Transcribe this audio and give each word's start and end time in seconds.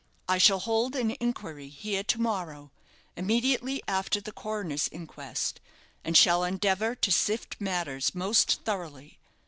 I 0.27 0.39
shall 0.39 0.57
hold 0.57 0.95
an 0.95 1.15
inquiry 1.19 1.67
here 1.69 2.01
to 2.03 2.19
morrow, 2.19 2.71
immediately 3.15 3.83
after 3.87 4.19
the 4.19 4.31
coroner's 4.31 4.89
inquest, 4.91 5.61
and 6.03 6.17
shall 6.17 6.43
endeavour 6.43 6.95
to 6.95 7.11
sift 7.11 7.61
matters 7.61 8.15
most 8.15 8.63
thoroughly. 8.63 9.19